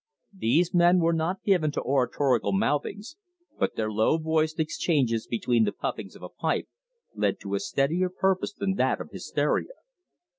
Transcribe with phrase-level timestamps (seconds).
[0.35, 3.17] These men were not given to oratorical mouthings,
[3.59, 6.67] but their low voiced exchanges between the puffings of a pipe
[7.13, 9.73] led to a steadier purpose than that of hysteria.